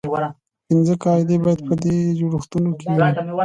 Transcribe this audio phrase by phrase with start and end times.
[0.67, 2.99] پنځه قاعدې باید په دې جوړښتونو کې وي.